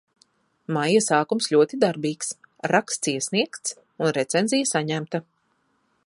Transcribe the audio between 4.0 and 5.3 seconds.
un recenzija saņemta.